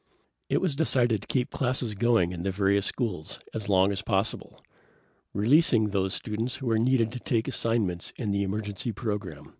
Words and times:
It 0.49 0.61
was 0.61 0.75
decided 0.75 1.21
to 1.21 1.27
keep 1.27 1.51
classes 1.51 1.93
going 1.93 2.31
in 2.31 2.41
the 2.41 2.49
various 2.49 2.87
schools 2.87 3.39
as 3.53 3.69
long 3.69 3.91
as 3.91 4.01
possible, 4.01 4.59
releasing 5.31 5.89
those 5.89 6.15
students 6.15 6.55
who 6.55 6.65
were 6.65 6.79
needed 6.79 7.11
to 7.11 7.19
take 7.19 7.47
assignments 7.47 8.11
in 8.17 8.31
the 8.31 8.41
emergency 8.41 8.91
program. 8.93 9.49